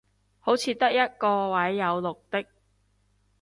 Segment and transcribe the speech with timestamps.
[0.39, 2.45] 好似得一個位有綠的